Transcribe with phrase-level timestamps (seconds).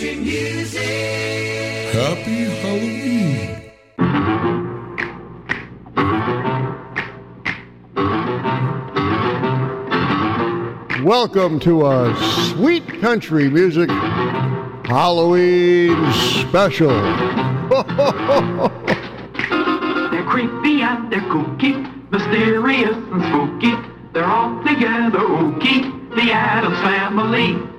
[0.00, 1.92] country music.
[1.92, 3.60] Happy Halloween.
[11.04, 12.16] Welcome to a
[12.48, 13.90] sweet country music
[14.86, 16.88] Halloween special.
[20.10, 23.74] They're creepy and they're kooky, mysterious and spooky.
[24.14, 27.69] They're all together ooky, the Addams family.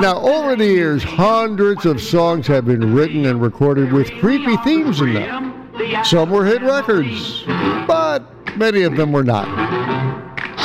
[0.00, 5.00] Now, over the years, hundreds of songs have been written and recorded with creepy themes
[5.00, 5.70] in them.
[6.04, 7.44] Some were hit records,
[7.86, 8.22] but
[8.56, 9.46] many of them were not.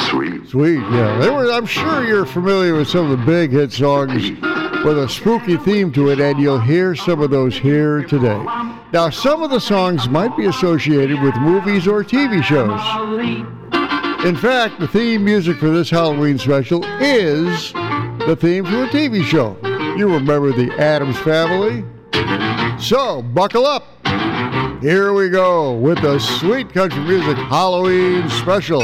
[0.10, 0.48] Sweet.
[0.48, 1.20] Sweet, yeah.
[1.20, 1.52] They were.
[1.52, 4.32] I'm sure you're familiar with some of the big hit songs
[4.84, 8.44] with a spooky theme to it, and you'll hear some of those here today.
[8.92, 12.82] Now, some of the songs might be associated with movies or TV shows.
[14.26, 17.74] In fact, the theme music for this Halloween special is
[18.26, 19.58] the theme to a TV show.
[19.98, 21.84] You remember the Addams Family?
[22.80, 23.86] So, buckle up.
[24.82, 28.82] Here we go with the Sweet Country Music Halloween special.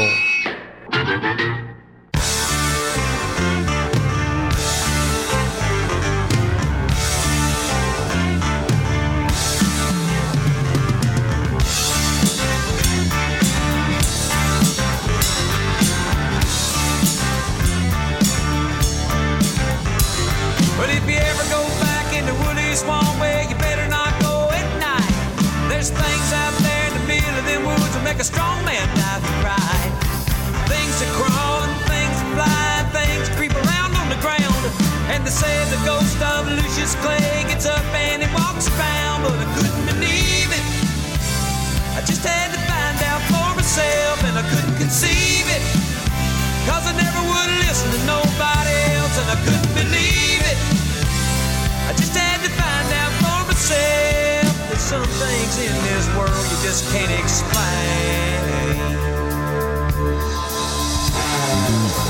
[54.90, 58.74] Some things in this world you just can't explain.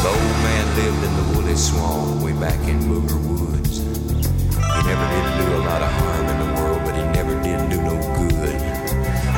[0.01, 3.81] The old man lived in the Wooley swamp way back in Booger Woods.
[3.81, 7.69] He never did do a lot of harm in the world, but he never did
[7.69, 8.57] do no good.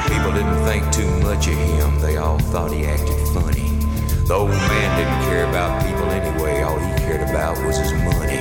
[0.07, 3.75] People didn't think too much of him, they all thought he acted funny.
[4.29, 8.39] The old man didn't care about people anyway, all he cared about was his money.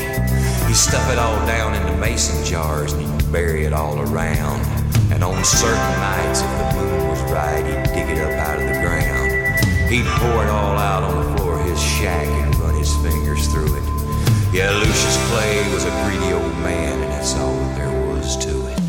[0.67, 4.70] He'd stuff it all down into mason jars and he'd bury it all around.
[5.11, 8.65] And on certain nights, if the moon was right, he'd dig it up out of
[8.67, 9.31] the ground.
[9.91, 13.47] He'd pour it all out on the floor of his shack and run his fingers
[13.47, 13.83] through it.
[14.53, 18.67] Yeah, Lucius Clay was a greedy old man, and that's all that there was to
[18.71, 18.81] it.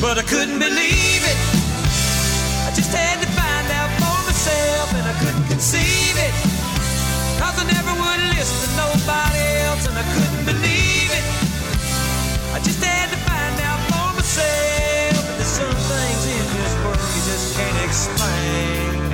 [0.00, 1.38] But I couldn't believe it.
[2.66, 6.34] I just had to find out for myself and I couldn't conceive it.
[7.42, 11.35] Cause I never would listen to nobody else and I couldn't believe it.
[14.36, 19.08] Myself that there's some things in this world you just can't explain.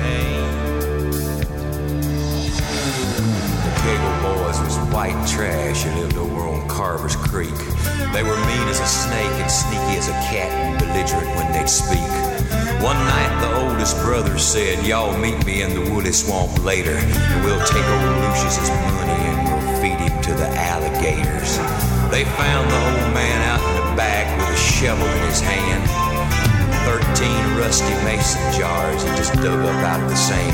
[3.63, 7.55] The Cagle boys was white trash who lived over on Carver's Creek.
[8.11, 11.69] They were mean as a snake and sneaky as a cat and belligerent when they'd
[11.69, 12.11] speak.
[12.83, 17.45] One night the oldest brother said, Y'all meet me in the Wooley swamp later, and
[17.45, 21.57] we'll take old Lucius's money and we'll feed him to the alligators.
[22.11, 25.83] They found the old man out back with a shovel in his hand.
[26.85, 30.53] Thirteen rusty mason jars he just dug up out of the sand.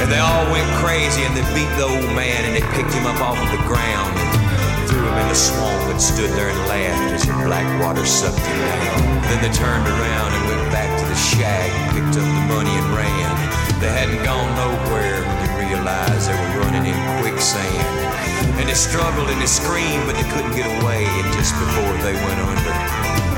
[0.00, 3.06] And they all went crazy and they beat the old man and they picked him
[3.06, 6.60] up off of the ground and threw him in the swamp and stood there and
[6.68, 9.00] laughed as the black water sucked him down.
[9.28, 12.72] Then they turned around and went back to the shack and picked up the money
[12.72, 13.32] and ran.
[13.80, 18.35] They hadn't gone nowhere when they realized they were running in quicksand.
[18.56, 21.04] And they struggled and they screamed, but they couldn't get away.
[21.04, 22.74] And just before they went under,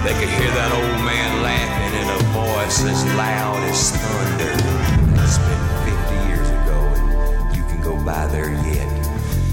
[0.07, 4.55] they could hear that old man laughing in a voice as loud as thunder.
[5.19, 8.89] It's been 50 years ago, and you can go by there yet.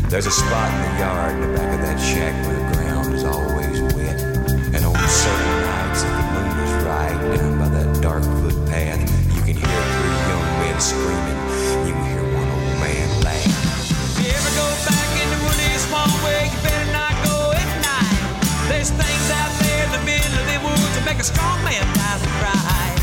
[0.08, 3.14] There's a spot in the yard in the back of that shack where the ground
[3.14, 4.22] is always wet.
[4.70, 9.02] And on certain nights, if the moon is right, down by that dark footpath,
[9.36, 11.35] you can hear three young men screaming.
[21.26, 22.98] strong man dies and pride.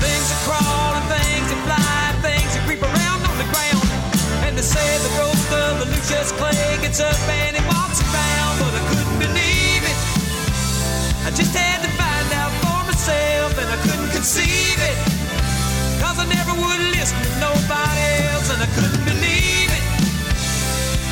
[0.00, 3.84] Things that crawl and things that fly, things that creep around on the ground.
[4.48, 8.54] And they say the ghost of the Lucius Clay gets up and he walks around,
[8.64, 9.98] but I couldn't believe it.
[11.28, 14.98] I just had to find out for myself, and I couldn't conceive it.
[16.00, 19.84] Cause I never would listen to nobody else, and I couldn't believe it.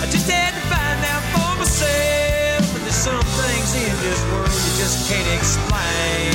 [0.00, 4.47] I just had to find out for myself, but there's some things in this world
[4.88, 6.32] just can't explain.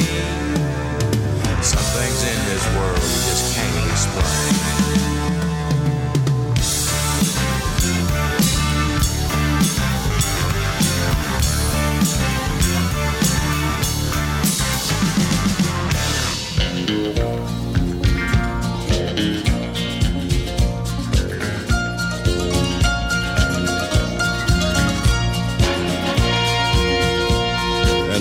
[1.63, 4.82] Some things in this world you just can't explain.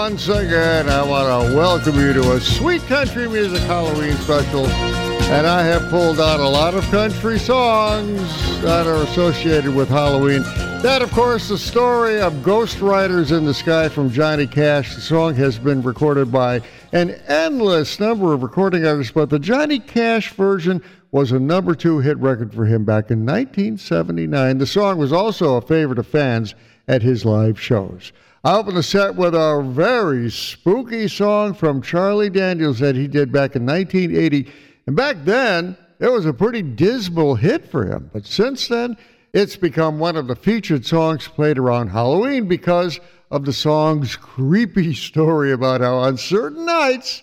[0.00, 4.66] Once again, I want to welcome you to a sweet country music Halloween special.
[4.66, 8.18] And I have pulled out a lot of country songs
[8.62, 10.40] that are associated with Halloween.
[10.80, 14.94] That, of course, the story of Ghost Riders in the Sky from Johnny Cash.
[14.94, 19.80] The song has been recorded by an endless number of recording artists, but the Johnny
[19.80, 24.56] Cash version was a number two hit record for him back in 1979.
[24.56, 26.54] The song was also a favorite of fans
[26.90, 28.12] at his live shows.
[28.42, 33.30] I open the set with a very spooky song from Charlie Daniels that he did
[33.30, 34.50] back in 1980.
[34.88, 38.10] And back then, it was a pretty dismal hit for him.
[38.12, 38.96] But since then,
[39.32, 42.98] it's become one of the featured songs played around Halloween because
[43.30, 47.22] of the song's creepy story about how on certain nights,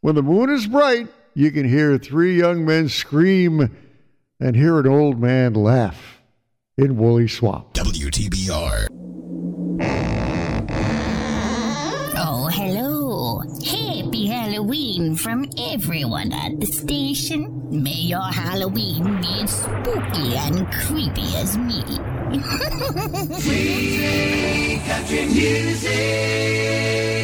[0.00, 3.76] when the moon is bright, you can hear three young men scream
[4.38, 6.20] and hear an old man laugh
[6.76, 7.74] in Wooley Swamp.
[7.74, 9.07] WTBR.
[12.20, 13.38] Oh, hello.
[13.64, 17.46] Happy Halloween from everyone at the station.
[17.70, 21.80] May your Halloween be as spooky and creepy as me.
[23.40, 27.17] Sweet country music.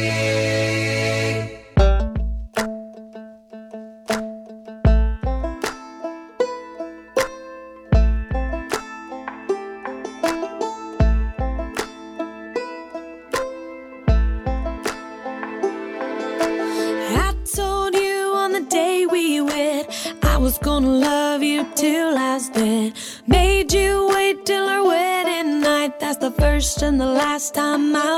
[27.45, 28.14] Last time I'll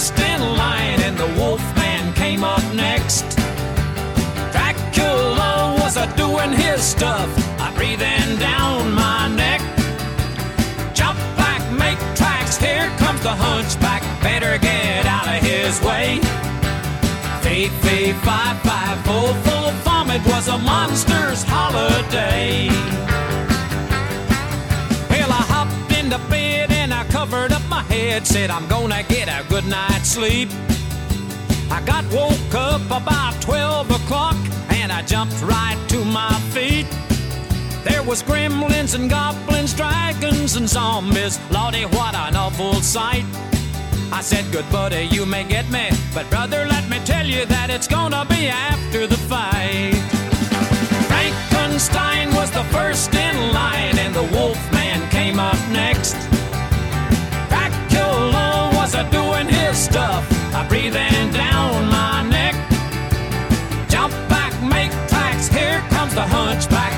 [0.00, 3.36] first in line, and the Wolfman came up next.
[4.50, 7.28] Dracula was a doing his stuff,
[7.60, 9.60] I breathing down my neck.
[10.94, 16.18] Jump back, make tracks, here comes the hunchback, better get out of his way.
[17.42, 22.70] Fee, fee, fi, fi, full, full vomit was a monster's holiday.
[28.10, 30.48] Head, said I'm gonna get a good night's sleep.
[31.70, 34.36] I got woke up about 12 o'clock
[34.70, 36.86] and I jumped right to my feet.
[37.84, 41.38] There was gremlins and goblins, dragons and zombies.
[41.50, 43.24] Lordy, what an awful sight.
[44.12, 47.70] I said, good buddy, you may get me, but brother, let me tell you that
[47.70, 49.94] it's gonna be after the fight.
[51.10, 56.29] Frankenstein was the first in line, and the Wolfman came up next.
[59.00, 62.54] Was doing his stuff, a breathing down my neck.
[63.88, 66.92] Jump back, make tracks, here comes the hunchback,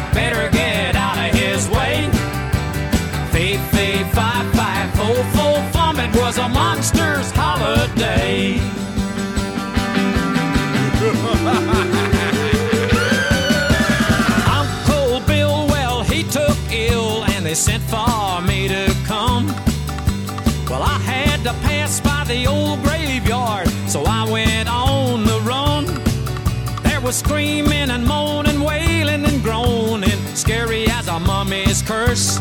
[27.13, 32.41] was screaming and moaning, wailing and groaning, scary as a mummy's curse.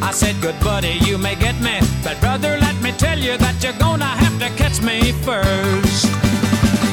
[0.00, 3.62] I said, Good buddy, you may get me, but brother, let me tell you that
[3.62, 6.06] you're gonna have to catch me first.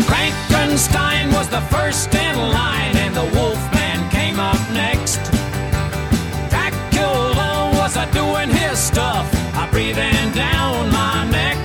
[0.09, 5.21] Frankenstein was the first in line, and the Wolfman came up next.
[6.51, 11.57] Dracula was a doing his stuff, a breathing down my neck.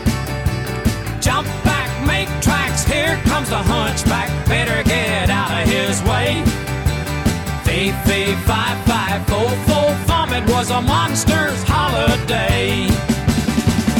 [1.20, 4.30] Jump back, make tracks, here comes the hunchback,
[6.00, 6.44] his way.
[7.64, 12.88] Fee, fee, fi, fi, fo, fo, vomit was a monster's holiday.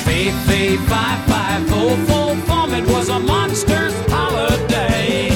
[0.04, 5.30] Fee, fee, fi, fi, fo, fo, vomit was a monster's holiday.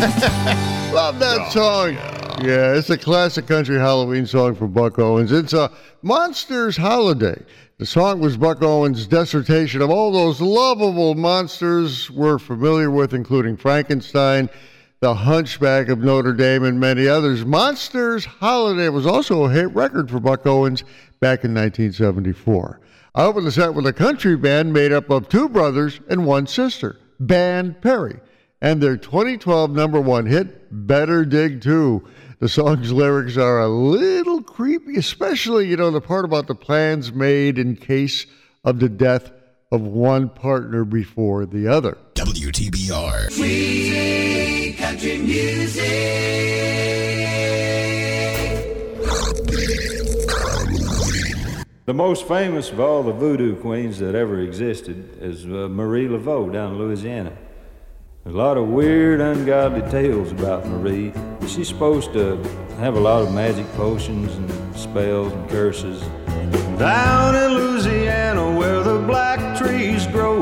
[0.92, 1.94] Love that oh, song.
[2.42, 5.30] Yeah, it's a classic country Halloween song from Buck Owens.
[5.30, 7.38] It's a Monsters Holiday.
[7.80, 13.56] The song was Buck Owens' dissertation of all those lovable monsters we're familiar with, including
[13.56, 14.50] Frankenstein,
[15.00, 17.46] the Hunchback of Notre Dame, and many others.
[17.46, 20.82] Monsters Holiday was also a hit record for Buck Owens
[21.20, 22.80] back in 1974.
[23.14, 26.46] I opened the set with a country band made up of two brothers and one
[26.46, 28.20] sister, Band Perry,
[28.60, 32.06] and their 2012 number one hit, Better Dig 2.
[32.40, 37.12] The song's lyrics are a little creepy, especially, you know, the part about the plans
[37.12, 38.24] made in case
[38.64, 39.30] of the death
[39.70, 41.98] of one partner before the other.
[42.14, 43.30] WTBR.
[43.34, 45.84] Free country music.
[51.84, 56.50] The most famous of all the voodoo queens that ever existed is uh, Marie Laveau
[56.50, 57.36] down in Louisiana.
[58.24, 61.12] There's a lot of weird, ungodly tales about Marie.
[61.46, 62.36] She's supposed to
[62.78, 66.00] have a lot of magic potions and spells and curses.
[66.78, 70.40] Down in Louisiana, where the black trees grow,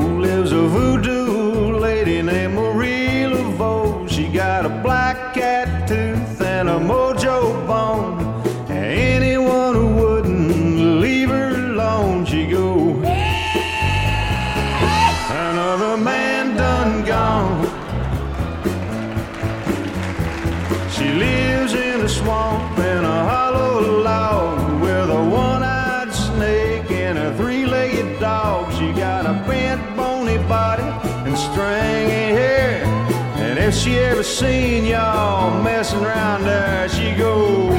[35.90, 37.70] y'all messing around there, she go.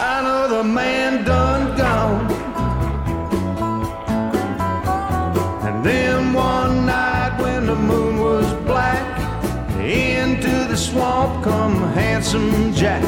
[0.00, 2.30] Another man done gone.
[5.66, 9.04] And then one night when the moon was black,
[9.80, 13.02] into the swamp come handsome Jack.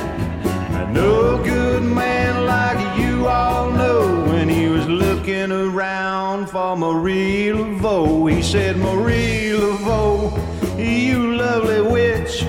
[0.73, 7.49] A no good man like you all know when he was looking around for Marie
[7.49, 8.31] Laveau.
[8.31, 10.33] He said, Marie Laveau,
[10.79, 12.45] you lovely witch,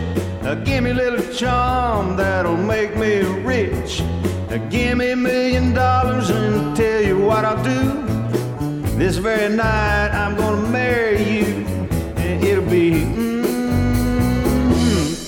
[0.47, 4.01] uh, give me a little charm that'll make me rich.
[4.49, 8.05] Uh, give me a million dollars and tell you what I'll do.
[8.97, 11.65] This very night I'm gonna marry you,
[12.15, 13.43] and it'll be mm,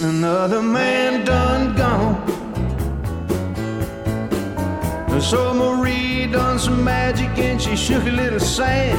[0.02, 2.28] another man done gone.
[5.20, 8.98] So Marie done some magic and she shook a little sand,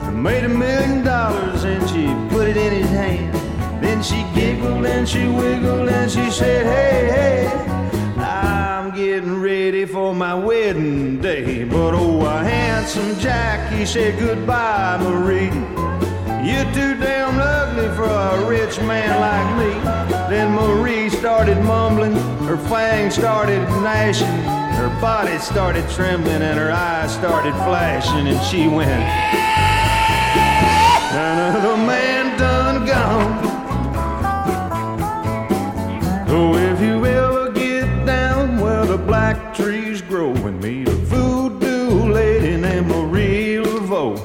[0.00, 3.41] and made a million dollars and she put it in his hand.
[3.82, 8.22] Then she giggled and she wiggled and she said, Hey, hey.
[8.22, 11.64] I'm getting ready for my wedding day.
[11.64, 15.50] But oh, a handsome Jack, he said goodbye, Marie.
[16.46, 19.72] You're too damn ugly for a rich man like me.
[20.28, 22.14] Then Marie started mumbling,
[22.46, 28.66] her fangs started gnashing, her body started trembling, and her eyes started flashing, and she
[28.68, 28.90] went.
[31.14, 32.21] Another man
[39.54, 44.16] trees grow and meet a voodoo lady named Marie Laveau,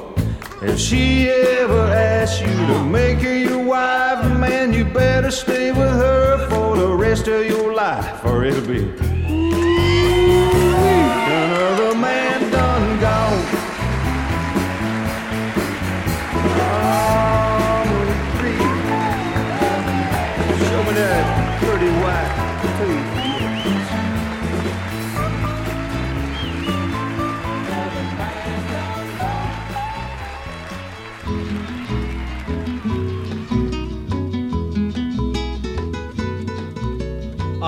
[0.62, 5.78] if she ever asks you to make her your wife, man, you better stay with
[6.04, 9.17] her for the rest of your life, or it'll be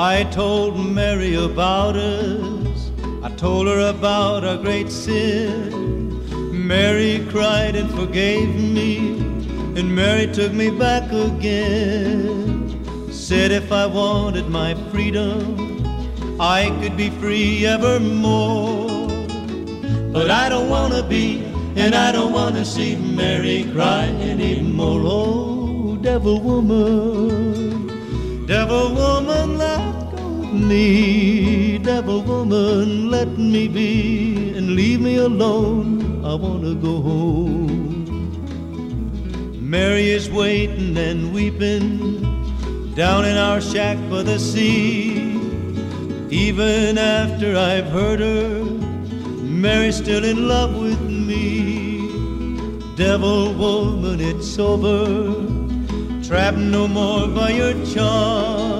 [0.00, 2.90] I told Mary about us.
[3.22, 6.66] I told her about our great sin.
[6.66, 8.96] Mary cried and forgave me,
[9.76, 12.80] and Mary took me back again.
[13.12, 15.44] Said if I wanted my freedom,
[16.40, 19.06] I could be free evermore.
[20.14, 21.44] But I don't wanna be,
[21.76, 25.02] and I don't wanna see Mary cry anymore.
[25.04, 27.86] Oh, devil woman,
[28.46, 29.89] devil woman, let
[30.52, 31.78] me.
[31.78, 36.24] Devil woman, let me be, and leave me alone.
[36.24, 37.70] I wanna go home.
[39.58, 45.38] Mary is waiting and weeping down in our shack by the sea.
[46.30, 48.64] Even after I've hurt her,
[49.42, 52.00] Mary's still in love with me.
[52.96, 55.60] Devil woman, it's over.
[56.22, 58.79] trapped no more by your charms.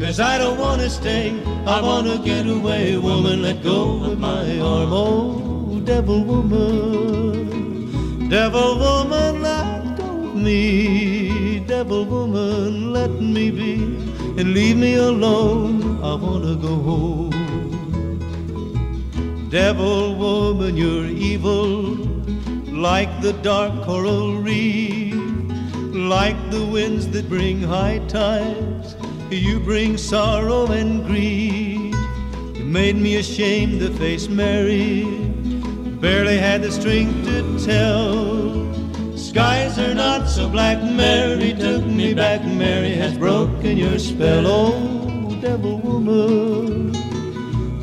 [0.00, 1.32] Cause I don't wanna stay,
[1.66, 2.96] I wanna get away.
[2.98, 4.92] Woman, let go of my arm.
[4.92, 7.48] Oh, devil woman,
[8.28, 11.60] devil woman, let go of me.
[11.60, 13.74] Devil woman, let me be
[14.38, 15.98] and leave me alone.
[16.02, 17.30] I wanna go home.
[19.48, 21.96] Devil woman, you're evil
[22.70, 25.14] like the dark coral reef,
[25.94, 28.94] like the winds that bring high tides.
[29.30, 31.94] You bring sorrow and grief.
[32.54, 35.04] You made me ashamed to face Mary.
[36.00, 39.16] Barely had the strength to tell.
[39.16, 40.80] Skies are not so black.
[40.82, 42.44] Mary took me back.
[42.44, 44.46] Mary has broken your spell.
[44.46, 46.92] Oh, devil woman,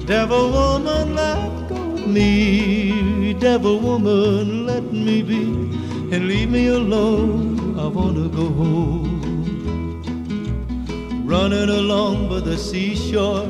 [0.06, 3.34] devil woman, let go of me.
[3.34, 5.44] Devil woman, let me be
[6.16, 7.78] and leave me alone.
[7.78, 9.12] I wanna go home.
[11.34, 13.48] Running along by the seashore,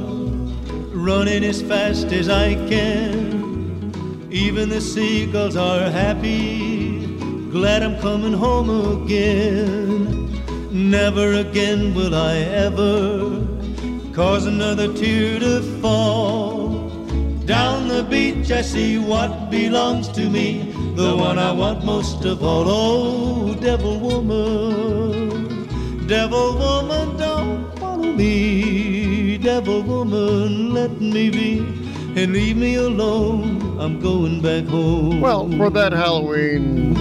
[0.95, 4.29] running as fast as I can.
[4.31, 7.05] Even the seagulls are happy,
[7.51, 8.69] glad I'm coming home
[9.03, 10.31] again.
[10.71, 13.45] Never again will I ever
[14.13, 16.87] cause another tear to fall.
[17.45, 22.41] Down the beach I see what belongs to me, the one I want most of
[22.45, 22.63] all.
[22.65, 25.67] Oh, devil woman,
[26.07, 27.17] devil woman,
[28.15, 29.37] me.
[29.37, 31.59] Devil woman, let me be
[32.15, 33.79] and leave me alone.
[33.79, 35.19] I'm going back home.
[35.19, 36.95] Well, for that Halloween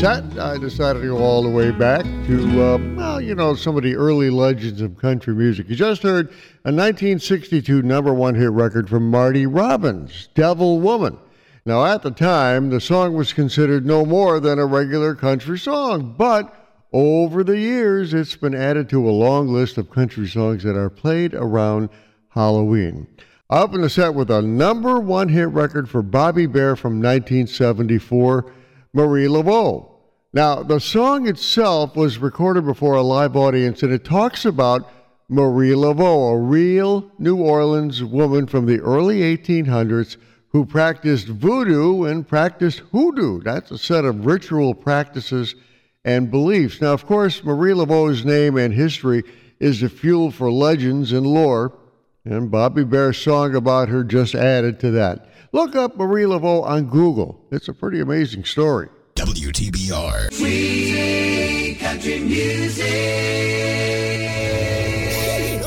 [0.00, 3.76] set, I decided to go all the way back to, uh, well, you know, some
[3.76, 5.68] of the early legends of country music.
[5.68, 6.28] You just heard
[6.64, 11.18] a 1962 number one hit record from Marty Robbins, Devil Woman.
[11.66, 16.14] Now, at the time, the song was considered no more than a regular country song,
[16.16, 16.63] but
[16.94, 20.88] over the years, it's been added to a long list of country songs that are
[20.88, 21.88] played around
[22.28, 23.08] Halloween.
[23.50, 28.52] Up in the set with a number one hit record for Bobby Bare from 1974,
[28.92, 29.90] Marie Laveau.
[30.32, 34.88] Now, the song itself was recorded before a live audience, and it talks about
[35.28, 40.16] Marie Laveau, a real New Orleans woman from the early 1800s
[40.50, 43.40] who practiced voodoo and practiced hoodoo.
[43.42, 45.56] That's a set of ritual practices
[46.04, 46.80] and beliefs.
[46.80, 49.24] Now, of course, Marie Laveau's name and history
[49.58, 51.76] is the fuel for legends and lore,
[52.24, 55.28] and Bobby Bare's song about her just added to that.
[55.52, 57.40] Look up Marie Laveau on Google.
[57.50, 58.88] It's a pretty amazing story.
[59.14, 60.32] WTBR.
[60.34, 62.84] Sweet country music.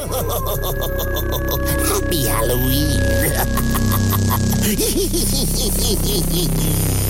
[1.87, 3.01] Happy Halloween.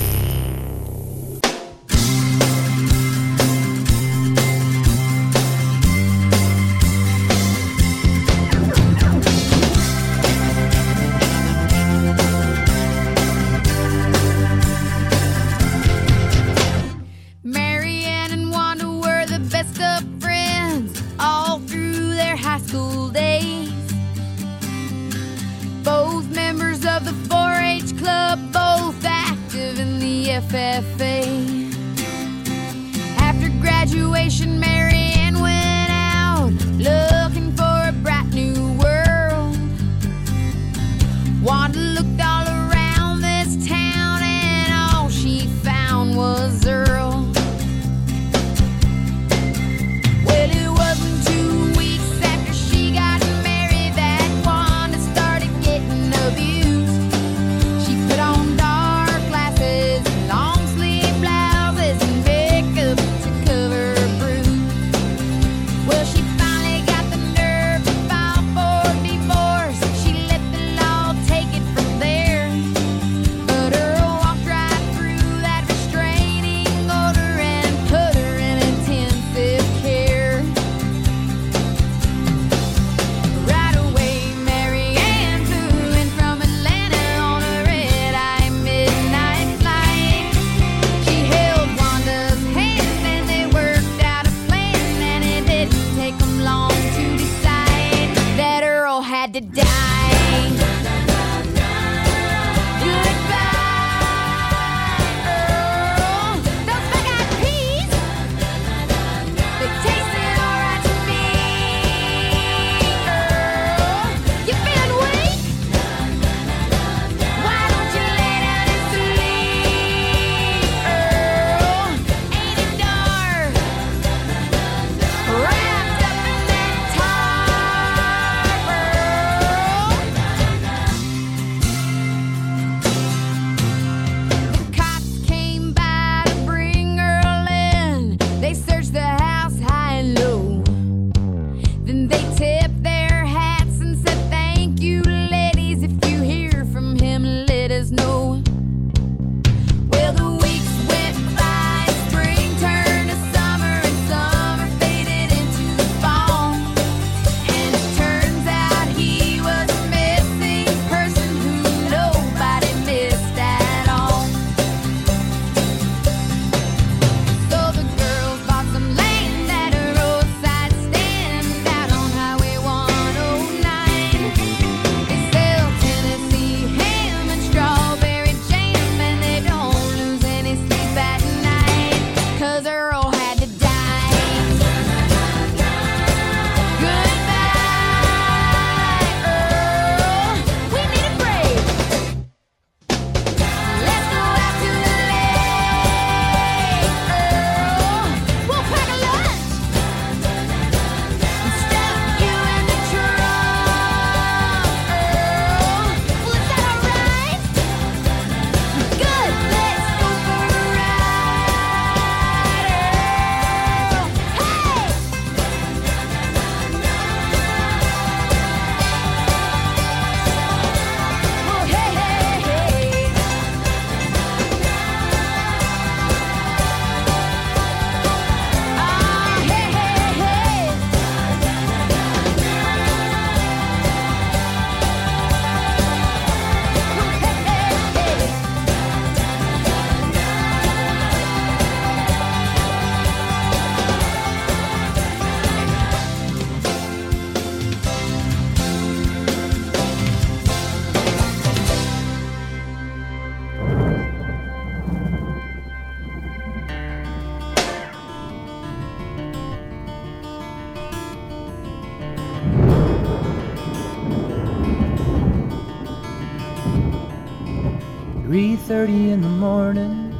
[268.78, 270.14] 3:30 in the morning,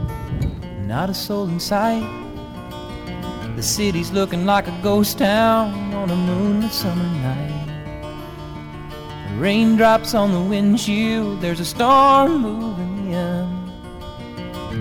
[0.88, 2.02] not a soul in sight.
[3.54, 7.68] The city's looking like a ghost town on a moonlit summer night.
[9.28, 13.46] The raindrops on the windshield, there's a storm moving in.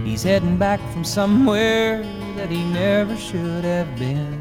[0.03, 2.01] He's heading back from somewhere
[2.35, 4.39] that he never should have been.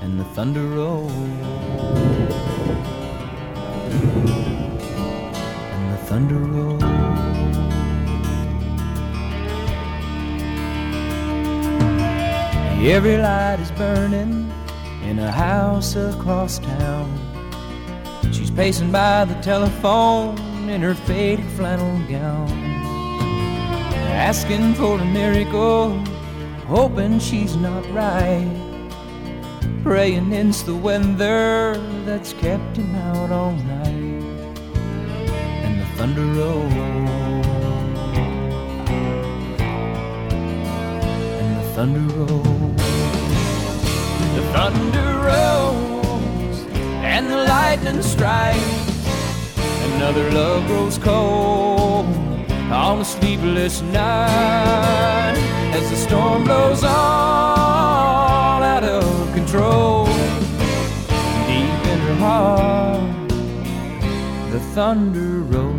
[0.00, 1.12] And the thunder rolls.
[5.74, 6.75] And the thunder rolls.
[12.86, 14.48] Every light is burning
[15.02, 17.10] in a house across town.
[18.32, 20.38] She's pacing by the telephone
[20.70, 22.48] in her faded flannel gown,
[24.28, 25.98] asking for a miracle,
[26.68, 28.46] hoping she's not right.
[29.82, 34.22] Praying it's the weather that's kept him out all night,
[35.64, 36.72] and the thunder rolls.
[41.42, 42.55] And the thunder rolls.
[44.56, 46.58] Thunder rolls
[47.04, 48.58] and the lightning strikes.
[49.92, 52.06] Another love grows cold
[52.72, 55.36] on a sleepless night
[55.74, 60.06] as the storm blows all out of control.
[61.46, 63.28] Deep in her heart,
[64.52, 65.75] the thunder rolls.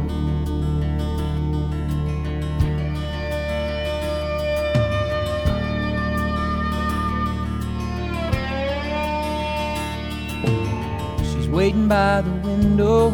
[11.57, 13.09] Waiting by the window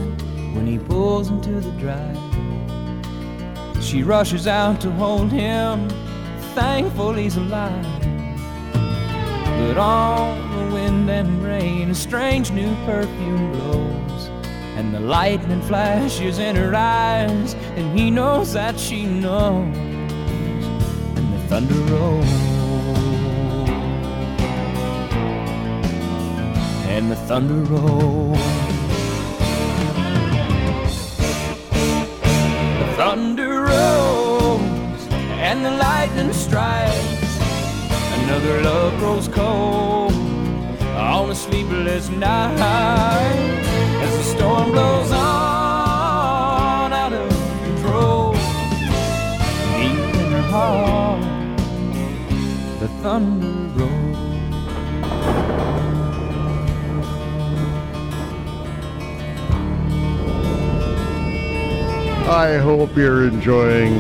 [0.53, 2.17] when he pulls into the drive.
[3.81, 5.87] She rushes out to hold him,
[6.53, 8.01] thankful he's alive.
[8.73, 14.27] But on the wind and rain, a strange new perfume blows.
[14.75, 19.73] And the lightning flashes in her eyes, and he knows that she knows.
[21.15, 22.52] And the thunder rolls.
[27.03, 28.37] And the thunder rolls.
[32.79, 35.01] The thunder rolls
[35.49, 37.39] and the lightning strikes.
[38.19, 40.13] Another love grows cold
[40.95, 43.35] on a sleepless night
[44.01, 47.29] as the storm blows on out of
[47.65, 48.31] control.
[49.75, 51.21] Deep in her heart,
[52.79, 53.92] the thunder rolls.
[62.27, 63.93] I hope you're enjoying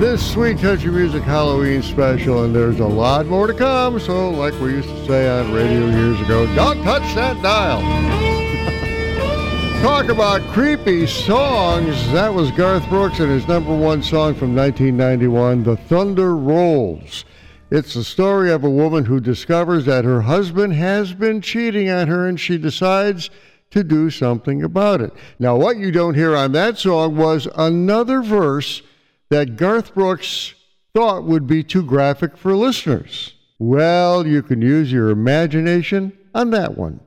[0.00, 4.00] this Sweet Country Music Halloween special, and there's a lot more to come.
[4.00, 7.82] So, like we used to say on radio years ago, don't touch that dial.
[9.82, 12.10] Talk about creepy songs.
[12.12, 17.26] That was Garth Brooks and his number one song from 1991, The Thunder Rolls.
[17.70, 22.08] It's the story of a woman who discovers that her husband has been cheating on
[22.08, 23.30] her and she decides
[23.72, 25.12] to do something about it.
[25.38, 28.82] Now, what you don't hear on that song was another verse
[29.30, 30.54] that Garth Brooks
[30.94, 33.34] thought would be too graphic for listeners.
[33.58, 37.00] Well, you can use your imagination on that one.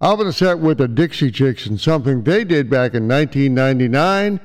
[0.00, 4.40] I'm going to set with the Dixie Chicks and something they did back in 1999.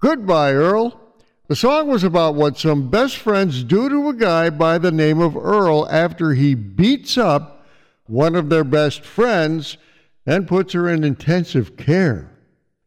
[0.00, 0.98] Goodbye, Earl.
[1.48, 5.20] The song was about what some best friends do to a guy by the name
[5.20, 7.66] of Earl after he beats up
[8.06, 9.76] one of their best friends
[10.26, 12.30] and puts her in intensive care.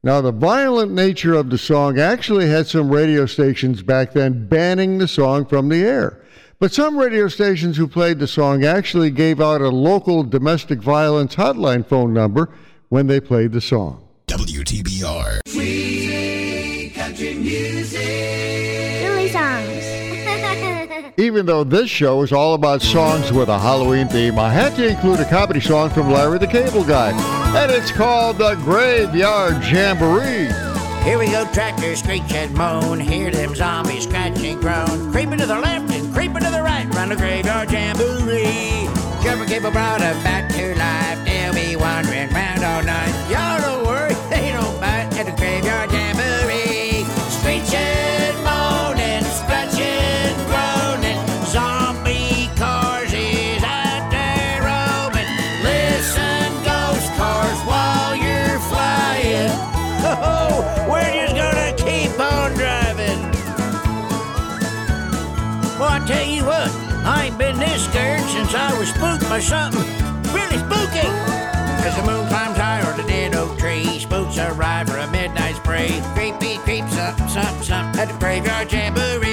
[0.03, 4.99] Now, the violent nature of the song actually had some radio stations back then banning
[4.99, 6.21] the song from the air.
[6.59, 11.35] But some radio stations who played the song actually gave out a local domestic violence
[11.35, 12.49] hotline phone number
[12.89, 14.07] when they played the song.
[14.27, 15.41] WTBR.
[21.17, 24.85] Even though this show is all about songs with a Halloween theme, I had to
[24.85, 27.11] include a comedy song from Larry the Cable Guy.
[27.57, 30.51] And it's called The Graveyard Jamboree.
[31.05, 32.99] Here we go, tractor screech and moan.
[32.99, 35.13] Hear them zombies scratch and groan.
[35.13, 36.85] Creeping to the left and creeping to the right.
[36.93, 38.89] Run the graveyard jamboree.
[39.23, 41.04] Careful cable brought her back to life.
[69.35, 69.81] By something
[70.33, 71.07] really spooky.
[71.83, 75.57] As the moon climbs high over the dead oak tree, spooks arrive for a midnight
[75.57, 76.01] spree.
[76.13, 77.99] Creepy, creep, something, something, something.
[78.01, 79.24] at the graveyard jamboree.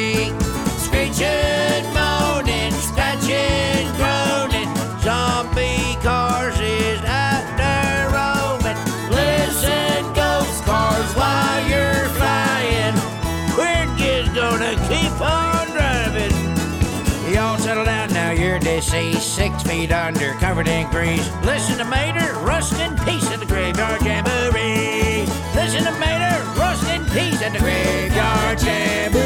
[19.72, 21.26] Feet under, covered in grease.
[21.44, 25.24] Listen to Mater, rust in peace at the graveyard jamboree.
[25.54, 29.22] Listen to Mater, rust in peace at the graveyard jamboree.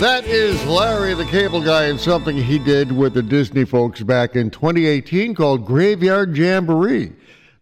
[0.00, 4.34] That is Larry the Cable Guy and something he did with the Disney folks back
[4.34, 7.12] in 2018 called Graveyard Jamboree.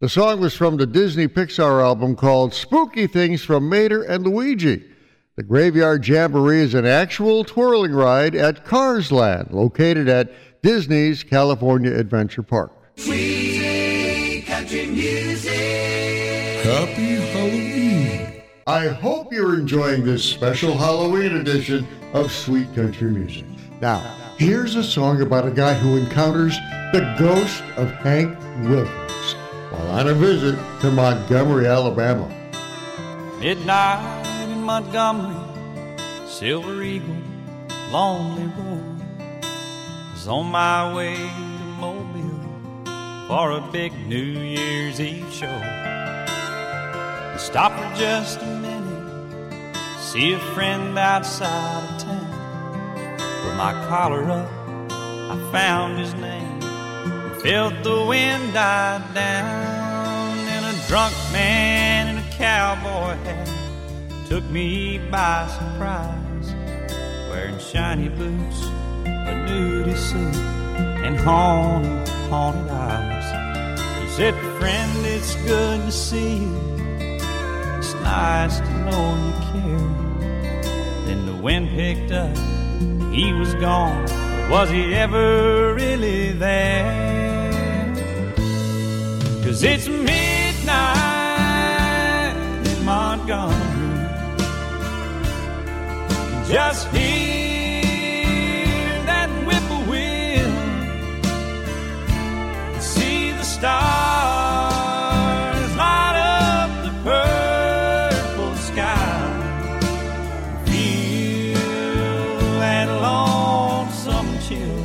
[0.00, 4.82] The song was from the Disney Pixar album called Spooky Things from Mater and Luigi.
[5.36, 10.32] The Graveyard Jamboree is an actual twirling ride at Cars Land, located at
[10.64, 12.72] Disney's California Adventure Park.
[12.96, 15.52] Sweet country music.
[16.64, 18.42] Happy Halloween.
[18.66, 23.44] I hope you're enjoying this special Halloween edition of Sweet Country Music.
[23.82, 23.98] Now,
[24.38, 26.56] here's a song about a guy who encounters
[26.94, 28.34] the ghost of Hank
[28.66, 29.34] Williams
[29.68, 32.26] while on a visit to Montgomery, Alabama.
[33.38, 35.36] Midnight in Montgomery,
[36.26, 37.16] Silver Eagle,
[37.90, 38.93] Lonely Road.
[40.24, 42.40] Was on my way to Mobile
[43.28, 45.60] for a big New Year's Eve show.
[45.62, 53.18] I stopped for just a minute, see a friend outside of town.
[53.42, 54.50] Put my collar up,
[54.90, 56.58] I found his name,
[57.42, 60.38] felt the wind die down.
[60.38, 63.50] And a drunk man in a cowboy hat
[64.30, 66.54] took me by surprise,
[67.28, 68.70] wearing shiny boots,
[69.06, 70.36] a nudie suit,
[71.04, 73.28] and haunted, haunted eyes.
[74.02, 76.58] He said, "Friend, it's good to see you.
[77.78, 79.90] It's nice to know you care."
[81.06, 82.36] Then the wind picked up,
[83.12, 84.06] he was gone.
[84.50, 87.12] Was he ever really there?
[89.42, 90.24] Cause it's midnight
[92.70, 93.60] in Montgomery.
[96.48, 97.23] Just hear
[103.64, 109.16] stars light up the purple sky.
[110.66, 111.56] Feel
[112.64, 114.84] that lonesome chill.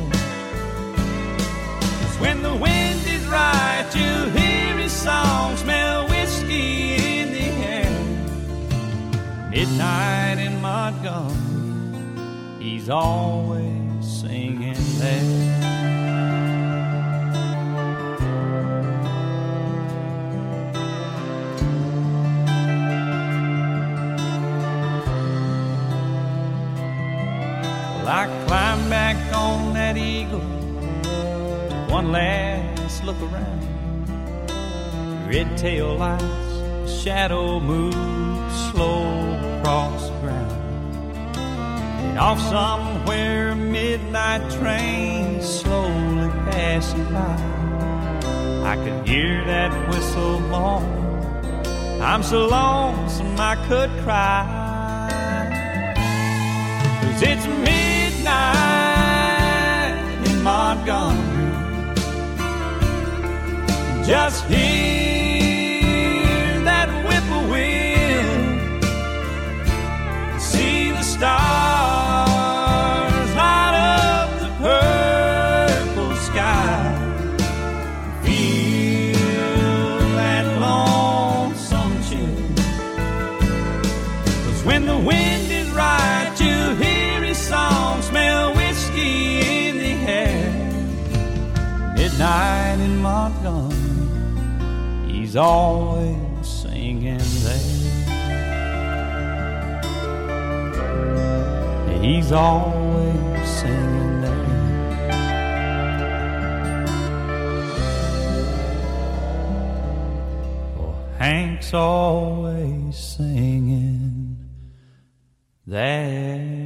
[1.98, 7.98] 'Cause when the wind is right, you hear his song, smell whiskey in the air.
[9.50, 11.36] Midnight in Montgomery,
[12.58, 13.49] he's always
[31.90, 33.66] one last look around.
[35.28, 41.36] Red tail lights, shadow moves slow across the ground.
[41.36, 47.36] And off somewhere, a midnight train slowly passing by.
[48.70, 50.78] I can hear that whistle blow.
[52.00, 54.46] I'm so lonesome I could cry.
[57.02, 57.79] Cause it's midnight
[64.10, 64.79] Just hear
[95.30, 97.54] he's always singing there.
[102.00, 104.46] He's always singing there.
[110.80, 114.36] Oh, Hank's always singing
[115.64, 116.59] there.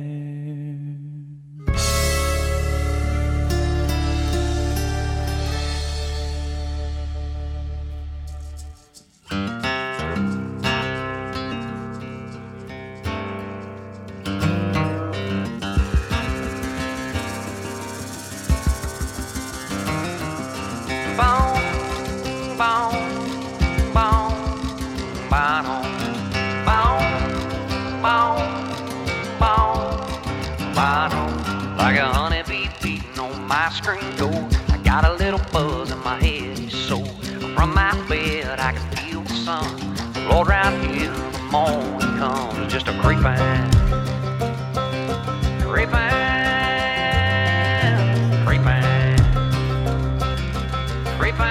[51.24, 51.46] Creeping.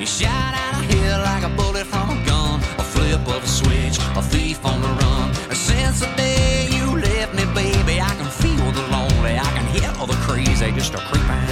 [0.00, 3.46] You shot out of here like a bullet from a gun, a flip of a
[3.46, 5.34] switch, a thief on the run.
[5.54, 9.92] Since the day you left me, baby, I can feel the lonely, I can hear
[9.98, 11.44] all the crazy, just a creeping,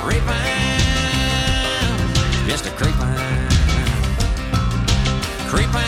[0.00, 0.46] creeping,
[2.48, 3.14] just a creeping,
[5.50, 5.85] creeping.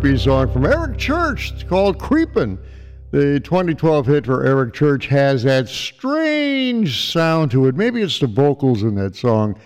[0.00, 1.52] Creepy song from Eric Church.
[1.52, 2.58] It's called Creepin'.
[3.12, 7.76] The 2012 hit for Eric Church has that strange sound to it.
[7.76, 9.58] Maybe it's the vocals in that song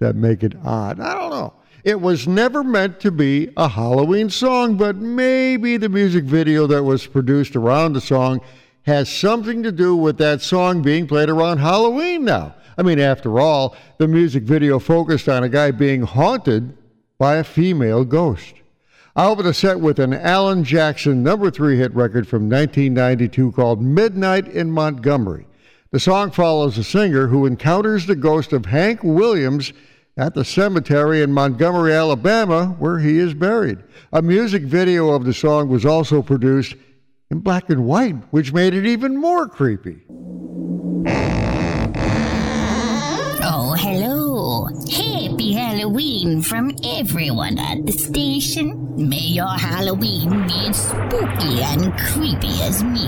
[0.00, 0.98] that make it odd.
[0.98, 1.54] I don't know.
[1.84, 6.82] It was never meant to be a Halloween song, but maybe the music video that
[6.82, 8.40] was produced around the song
[8.86, 12.56] has something to do with that song being played around Halloween now.
[12.76, 16.76] I mean, after all, the music video focused on a guy being haunted
[17.18, 18.54] by a female ghost.
[19.16, 23.80] I open the set with an Alan Jackson number three hit record from 1992 called
[23.80, 25.46] Midnight in Montgomery.
[25.90, 29.72] The song follows a singer who encounters the ghost of Hank Williams
[30.18, 33.78] at the cemetery in Montgomery, Alabama, where he is buried.
[34.12, 36.74] A music video of the song was also produced
[37.30, 40.02] in black and white, which made it even more creepy.
[43.42, 44.66] Oh, hello.
[44.90, 45.35] Happy
[45.86, 49.08] Halloween from everyone at the station.
[49.08, 53.06] May your Halloween be as spooky and creepy as me.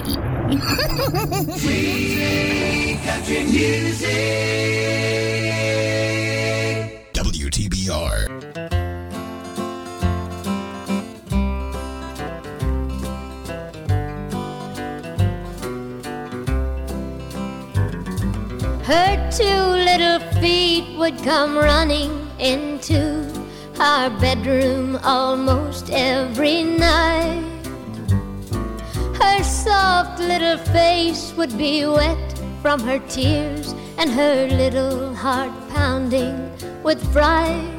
[1.58, 4.14] Sweet country music.
[7.14, 8.14] WTBR.
[18.84, 23.26] Her two little feet would come running into
[23.80, 27.45] our bedroom almost every night.
[29.20, 36.51] Her soft little face would be wet from her tears and her little heart pounding
[36.82, 37.74] with fright.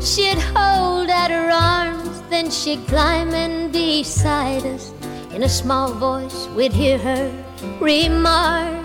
[0.00, 4.92] She'd hold at her arms, then she'd climb in beside us
[5.38, 7.44] in a small voice, we'd hear her
[7.80, 8.84] remark,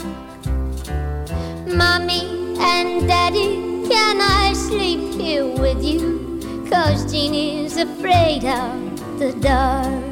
[1.67, 6.39] Mommy and Daddy, can I sleep here with you?
[6.69, 10.03] Cause Jeannie's afraid of the dark.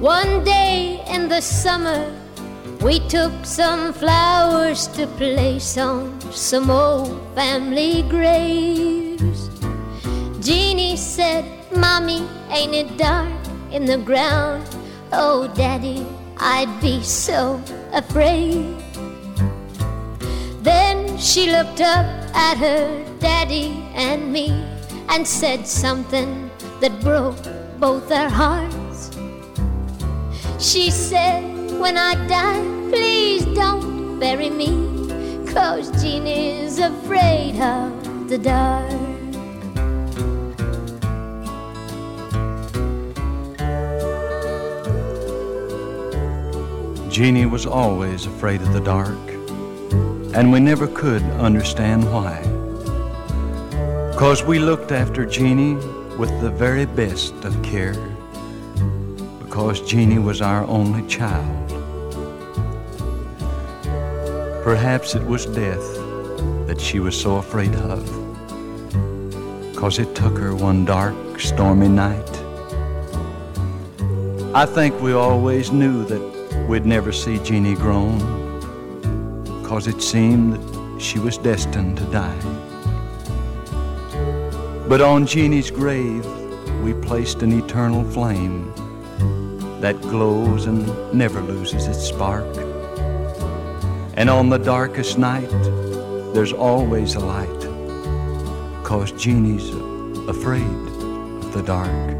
[0.00, 2.12] One day in the summer,
[2.82, 9.48] we took some flowers to place on some old family graves.
[10.40, 11.44] Jeannie said,
[11.74, 13.32] Mommy, ain't it dark
[13.72, 14.64] in the ground?
[15.12, 16.06] Oh, Daddy,
[16.38, 17.60] I'd be so
[17.92, 18.85] afraid.
[21.18, 24.50] She looked up at her daddy and me
[25.08, 26.50] and said something
[26.80, 27.38] that broke
[27.78, 29.10] both our hearts.
[30.58, 31.42] She said,
[31.80, 34.68] When I die, please don't bury me,
[35.52, 38.90] cause Jeannie's afraid of the dark.
[47.10, 49.35] Jeannie was always afraid of the dark,
[50.36, 52.42] and we never could understand why.
[54.18, 55.76] Cause we looked after Jeannie
[56.18, 57.94] with the very best of care,
[59.42, 61.70] because Jeannie was our only child.
[64.62, 65.86] Perhaps it was death
[66.66, 68.04] that she was so afraid of,
[69.74, 72.30] cause it took her one dark, stormy night.
[74.54, 78.45] I think we always knew that we'd never see Jeannie grown,
[79.76, 82.40] cause it seemed that she was destined to die.
[84.88, 86.24] But on Jeannie's grave,
[86.82, 88.72] we placed an eternal flame
[89.82, 90.80] that glows and
[91.12, 92.46] never loses its spark.
[94.14, 95.50] And on the darkest night,
[96.32, 97.62] there's always a light,
[98.82, 99.68] cause Jeannie's
[100.26, 100.78] afraid
[101.44, 102.16] of the dark.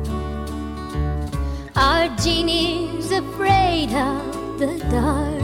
[1.74, 5.35] Our Jeannie's afraid of the dark.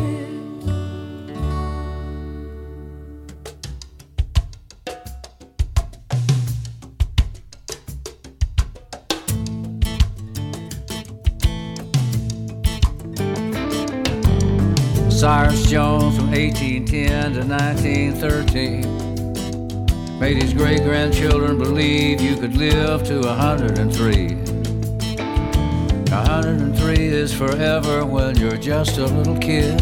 [16.50, 24.34] 1810 to 1913 made his great grandchildren believe you could live to 103.
[26.10, 29.80] 103 is forever when you're just a little kid.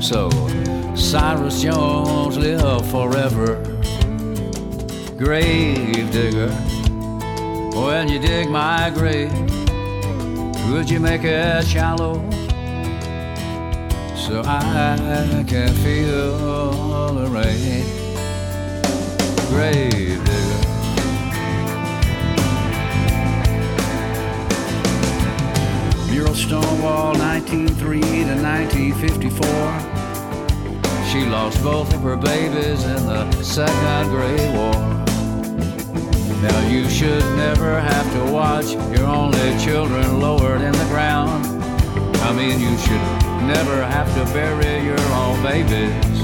[0.00, 0.30] So,
[0.94, 3.56] Cyrus Jones live forever.
[5.18, 6.52] Grave digger,
[7.74, 9.32] when you dig my grave,
[10.70, 12.31] would you make it shallow?
[14.32, 17.84] So I can feel the rain.
[19.50, 20.62] Grave digger.
[26.10, 29.44] Muriel Stonewall, 1903 to 1954.
[31.10, 34.72] She lost both of her babies in the Second Great War.
[36.40, 41.44] Now you should never have to watch your only children lowered in the ground.
[42.22, 46.18] I mean, you should never have to bury your own babies.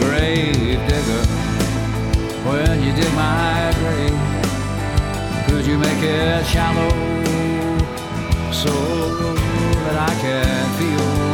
[0.00, 1.24] Grave digger,
[2.46, 7.12] when you dig my grave, could you make it shallow?
[8.52, 8.70] so
[9.84, 11.31] that I can feel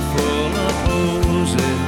[0.00, 1.82] full of posies.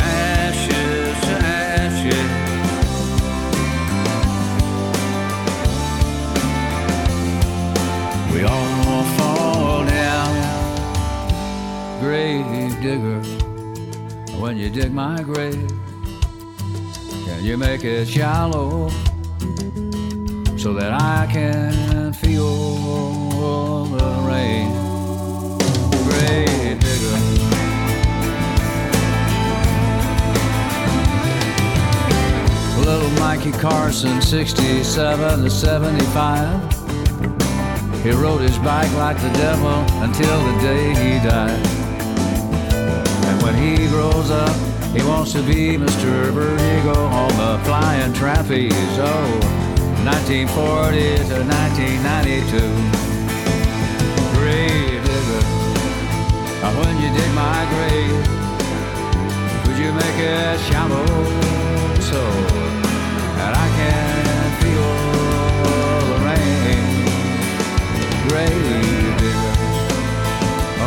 [0.00, 2.30] Ashes to ashes.
[8.32, 10.34] We all fall down.
[12.00, 13.22] Grave digger,
[14.38, 15.70] when you dig my grave,
[17.24, 18.90] can you make it shallow
[20.58, 24.70] so that I can feel the rain?
[26.04, 27.18] Grave digger.
[32.84, 36.72] Little Mikey Carson, 67 to 75.
[38.02, 41.66] He rode his bike like the devil until the day he died.
[43.24, 44.54] And when he grows up,
[44.94, 46.30] he wants to be Mr.
[46.30, 48.98] Vertigo on the flying trapeze.
[48.98, 49.63] Oh,
[50.04, 51.00] 1940
[51.32, 52.60] to 1992.
[54.36, 55.44] Grave digger,
[56.76, 58.20] when you dig my grave,
[59.64, 61.08] could you make it shallow
[62.04, 62.20] so
[63.40, 64.92] that I can feel
[65.64, 66.84] the rain?
[68.28, 69.56] Grave digger,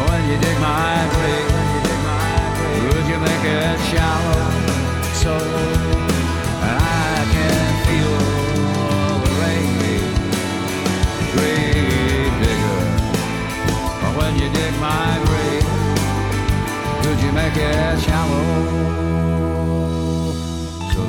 [0.05, 1.57] when you dig my grave,
[2.85, 4.45] could you make it shallow
[5.23, 6.16] so?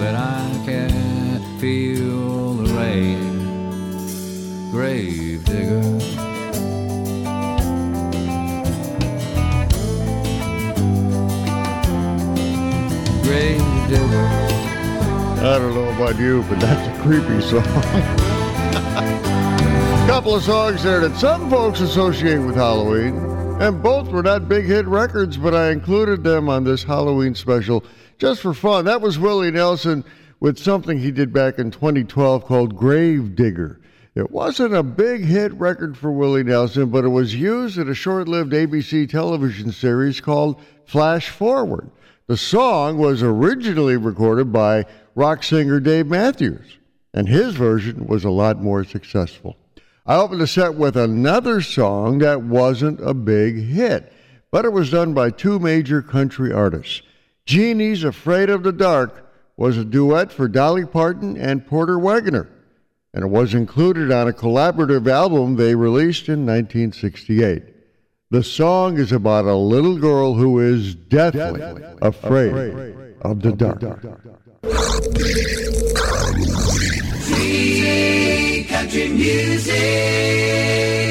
[0.00, 4.70] That I can feel the rain.
[4.70, 5.82] Grave digger.
[15.40, 17.64] I don't know about you, but that's a creepy song.
[17.64, 17.68] a
[20.08, 23.27] Couple of songs there that some folks associate with Halloween,
[23.60, 27.84] and both were not big hit records, but I included them on this Halloween special
[28.16, 28.84] just for fun.
[28.84, 30.04] That was Willie Nelson
[30.38, 33.80] with something he did back in 2012 called Grave Digger.
[34.14, 37.94] It wasn't a big hit record for Willie Nelson, but it was used in a
[37.94, 41.90] short lived ABC television series called FlashForward.
[42.28, 44.86] The song was originally recorded by
[45.16, 46.78] rock singer Dave Matthews,
[47.12, 49.56] and his version was a lot more successful.
[50.08, 54.10] I opened the set with another song that wasn't a big hit,
[54.50, 57.02] but it was done by two major country artists.
[57.44, 62.48] Jeannie's Afraid of the Dark was a duet for Dolly Parton and Porter Wagoner,
[63.12, 67.64] and it was included on a collaborative album they released in 1968.
[68.30, 71.60] The song is about a little girl who is deathly
[72.00, 73.82] afraid of the dark.
[77.26, 78.47] Free
[78.78, 81.07] country music.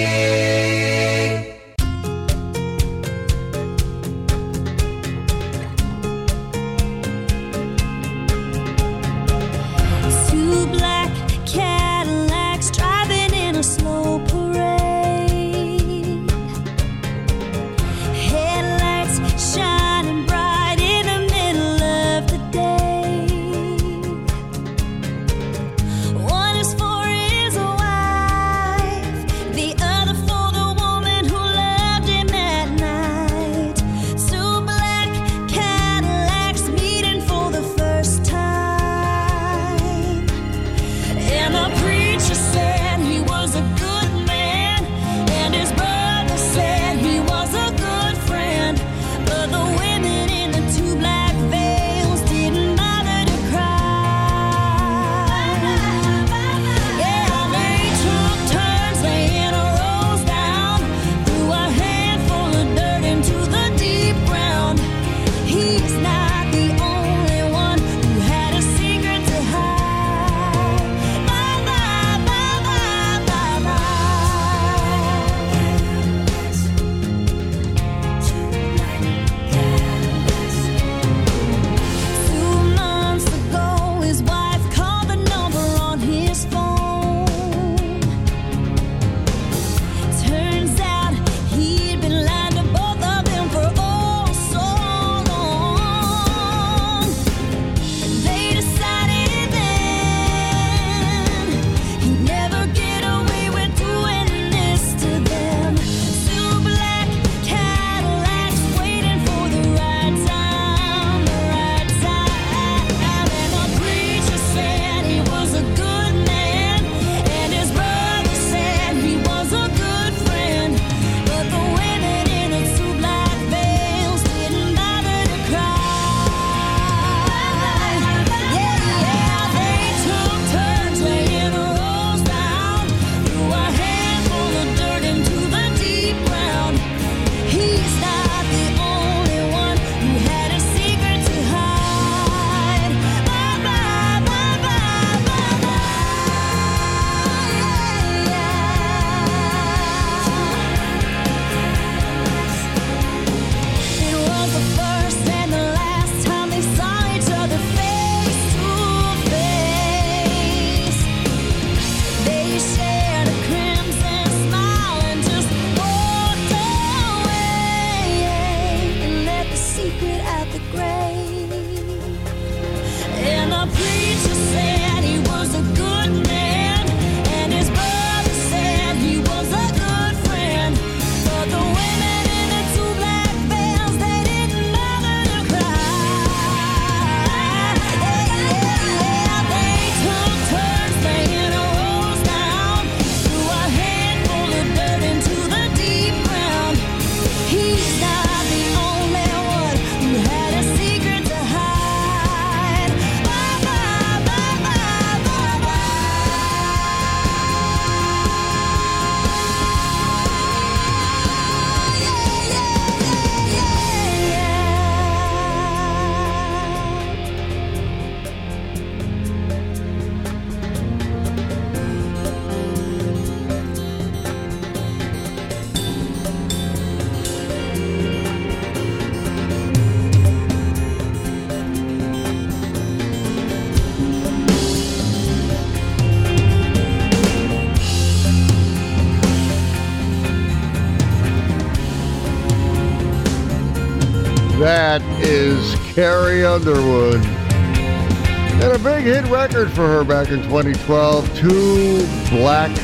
[246.58, 247.24] Underwood.
[247.24, 251.38] And a big hit record for her back in 2012.
[251.38, 252.00] Two
[252.32, 252.76] black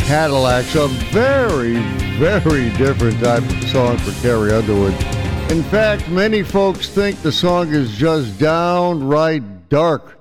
[0.00, 0.74] Cadillacs.
[0.74, 1.74] A very,
[2.18, 4.94] very different type of song for Carrie Underwood.
[5.52, 10.20] In fact, many folks think the song is just downright dark.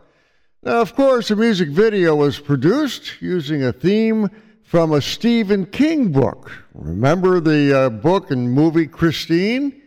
[0.62, 4.30] Now, of course, the music video was produced using a theme
[4.62, 6.52] from a Stephen King book.
[6.76, 9.81] Remember the uh, book and movie Christine?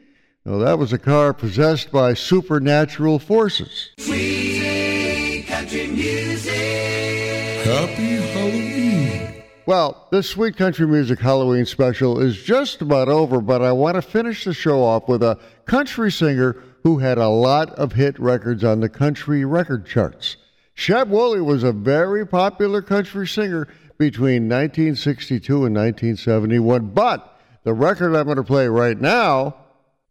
[0.46, 3.92] Well, that was a car possessed by supernatural forces.
[3.98, 7.64] Sweet country music.
[7.64, 9.42] Happy Halloween.
[9.64, 14.02] Well, this Sweet Country Music Halloween special is just about over, but I want to
[14.02, 18.62] finish the show off with a country singer who had a lot of hit records
[18.64, 20.36] on the country record charts.
[20.76, 23.66] Sheb Wooley was a very popular country singer
[23.96, 29.54] between 1962 and 1971, but the record I'm going to play right now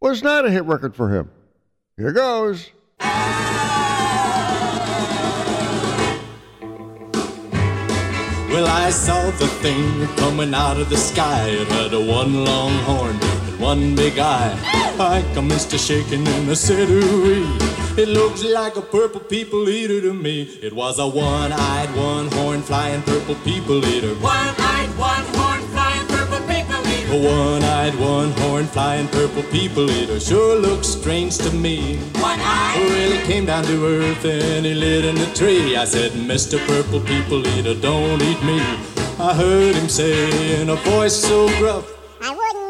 [0.04, 1.30] was not a hit record for him.
[1.96, 2.70] Here goes.
[8.52, 11.48] Well, I saw the thing coming out of the sky.
[11.48, 14.54] It had a one long horn and one big eye.
[15.00, 17.56] I commenced to shaking and I said, ooh
[17.96, 20.42] It looks like a purple people eater to me.
[20.62, 24.14] It was a one-eyed, one-horn flying purple people eater.
[24.16, 25.53] One-eyed, one-horn
[27.14, 31.96] A one-eyed, one-horn flying purple people eater sure looks strange to me.
[32.18, 32.74] One-eyed.
[32.76, 35.76] Well, he came down to earth and he lit in a tree.
[35.76, 36.58] I said, Mr.
[36.66, 38.58] Purple People Eater, don't eat me.
[39.20, 41.86] I heard him say in a voice so gruff,
[42.20, 42.63] I wouldn't eat you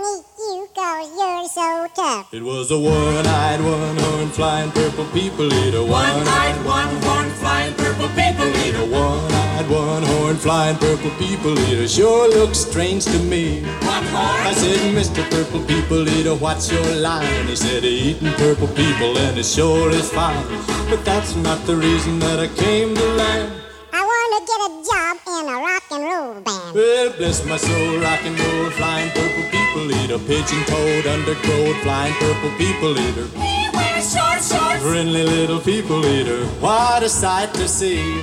[1.45, 2.33] cause so tough.
[2.33, 5.83] It was a one-eyed, one-horn flying purple people eater.
[5.83, 8.87] One-eyed, one-horn flying purple people eater.
[8.87, 13.63] One-eyed, one-horn flying purple people eater sure looks strange to me.
[13.63, 14.47] One horn.
[14.47, 15.29] I said, Mr.
[15.31, 17.47] Purple People Eater, what's your line?
[17.47, 20.47] He said, eating purple people and it sure is fine.
[20.89, 23.53] But that's not the reason that I came to land.
[23.93, 26.75] I wanna get a job in a rock and roll band.
[26.75, 32.15] Well, bless my soul, rock and roll, flying purple people eater, pigeon toed, undergrowth, flying
[32.15, 33.27] purple people eater.
[33.37, 34.83] He wears short shorts.
[34.83, 38.23] Friendly little people eater, what a sight to see.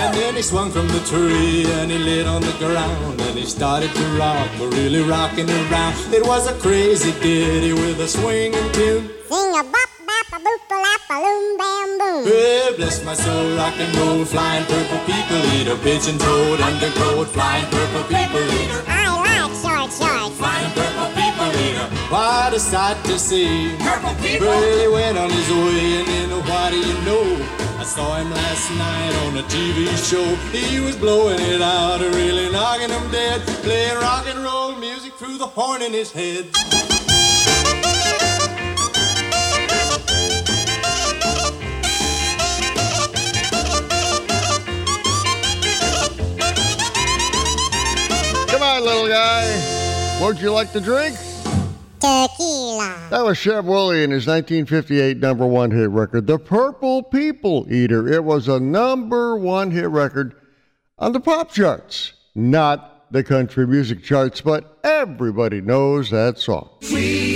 [0.00, 3.44] And then he swung from the tree and he lit on the ground and he
[3.44, 5.94] started to rock, but really rocking around.
[6.14, 9.10] It was a crazy ditty with a swinging tune.
[9.28, 12.24] Sing a bop bop a boop a lap a loom bam boom.
[12.24, 17.66] Well, bless my soul, rock and roll, flying purple people eater, pigeon toed, undergrowth, flying
[17.66, 18.99] purple people eater.
[20.38, 23.76] Flying purple people eater, what a sight to see.
[23.78, 24.46] Purple people.
[24.46, 27.60] Well, he went on his way, and then what do you know?
[27.78, 30.24] I saw him last night on a TV show.
[30.52, 35.38] He was blowing it out, really knocking him dead, playing rock and roll music through
[35.38, 36.46] the horn in his head.
[48.50, 49.69] Come on, little guy.
[50.20, 51.16] What'd you like to drink?
[51.98, 53.08] Tequila.
[53.08, 58.06] That was Sheb Wooley in his 1958 number one hit record, The Purple People Eater.
[58.06, 60.34] It was a number one hit record
[60.98, 66.68] on the pop charts, not the country music charts, but everybody knows that song.
[66.82, 67.29] Sweet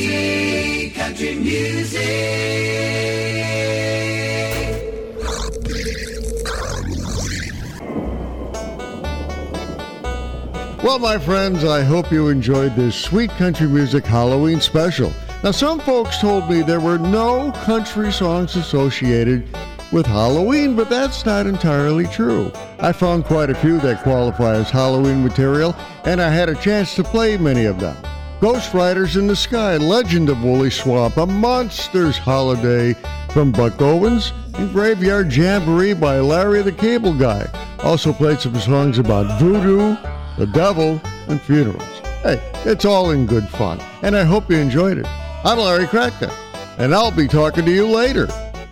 [10.84, 15.10] Well, my friends, I hope you enjoyed this sweet country music Halloween special.
[15.42, 19.48] Now, some folks told me there were no country songs associated
[19.92, 22.52] with Halloween, but that's not entirely true.
[22.80, 25.74] I found quite a few that qualify as Halloween material,
[26.04, 27.96] and I had a chance to play many of them.
[28.42, 32.92] Ghost Riders in the Sky, Legend of Wooley Swamp, A Monster's Holiday
[33.30, 37.48] from Buck Owens, and Graveyard Jamboree by Larry the Cable Guy.
[37.78, 39.96] Also played some songs about voodoo,
[40.36, 41.82] the devil, and funerals.
[42.22, 45.06] Hey, it's all in good fun, and I hope you enjoyed it.
[45.44, 46.32] I'm Larry Crackton,
[46.78, 48.28] and I'll be talking to you later.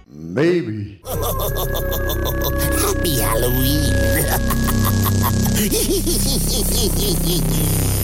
[0.09, 1.01] Maybe.
[1.07, 1.21] Happy
[3.21, 3.93] Halloween.